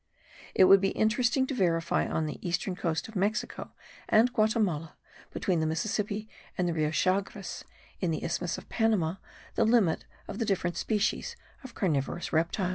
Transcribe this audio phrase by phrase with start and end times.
[0.55, 3.73] It would be interesting to verify on the eastern coast of Mexico
[4.09, 4.95] and Guatimala,
[5.29, 6.27] between the Mississippi
[6.57, 7.63] and the Rio Chagres
[7.99, 9.17] (in the isthmus of Panama),
[9.53, 12.69] the limit of the different species of carnivorous reptiles.